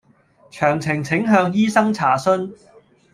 [0.49, 2.55] 詳情請向醫生查詢